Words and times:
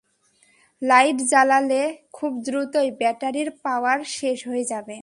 Light 0.81 1.17
জ্বালালে 1.31 1.81
খুব 2.13 2.31
দ্রুতই 2.45 2.89
ব্যাটারির 2.99 3.49
পাওয়ার 3.63 3.99
শেষ 4.17 4.39
হয়ে 4.47 4.65
যাবে। 4.71 4.97